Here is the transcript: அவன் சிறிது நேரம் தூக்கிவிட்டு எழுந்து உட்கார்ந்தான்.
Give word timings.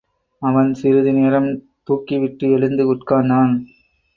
அவன் 0.41 0.73
சிறிது 0.73 1.11
நேரம் 1.13 1.49
தூக்கிவிட்டு 1.87 2.47
எழுந்து 2.51 2.85
உட்கார்ந்தான். 2.93 3.53